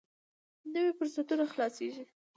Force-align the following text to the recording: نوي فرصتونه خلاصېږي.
نوي 0.73 0.91
فرصتونه 0.97 1.45
خلاصېږي. 1.53 2.05